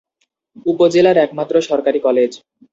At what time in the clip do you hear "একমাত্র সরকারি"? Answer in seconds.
1.17-1.99